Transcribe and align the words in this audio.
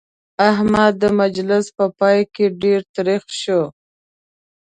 احمد 0.51 0.93
د 1.03 1.05
مجلس 1.21 1.65
په 1.77 1.85
پای 1.99 2.19
کې 2.33 2.45
ډېر 2.63 2.79
تريخ 2.95 3.23
شو. 3.41 3.61